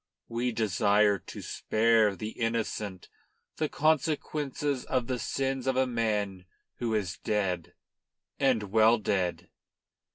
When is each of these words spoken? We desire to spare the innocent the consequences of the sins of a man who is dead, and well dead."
We 0.27 0.51
desire 0.51 1.19
to 1.19 1.43
spare 1.43 2.15
the 2.15 2.29
innocent 2.29 3.07
the 3.57 3.69
consequences 3.69 4.83
of 4.85 5.05
the 5.05 5.19
sins 5.19 5.67
of 5.67 5.75
a 5.77 5.85
man 5.85 6.45
who 6.77 6.95
is 6.95 7.19
dead, 7.19 7.75
and 8.39 8.63
well 8.71 8.97
dead." 8.97 9.51